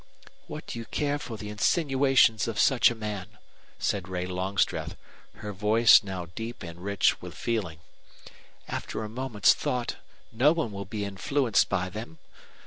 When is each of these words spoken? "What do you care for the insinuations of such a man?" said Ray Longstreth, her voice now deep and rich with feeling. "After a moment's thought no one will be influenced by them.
"What 0.47 0.65
do 0.65 0.79
you 0.79 0.85
care 0.85 1.19
for 1.19 1.37
the 1.37 1.49
insinuations 1.49 2.47
of 2.47 2.59
such 2.59 2.89
a 2.89 2.95
man?" 2.95 3.37
said 3.77 4.07
Ray 4.07 4.25
Longstreth, 4.25 4.97
her 5.35 5.53
voice 5.53 6.01
now 6.01 6.25
deep 6.33 6.63
and 6.63 6.83
rich 6.83 7.21
with 7.21 7.35
feeling. 7.35 7.81
"After 8.67 9.03
a 9.03 9.09
moment's 9.09 9.53
thought 9.53 9.97
no 10.31 10.53
one 10.53 10.71
will 10.71 10.85
be 10.85 11.05
influenced 11.05 11.69
by 11.69 11.89
them. 11.91 12.17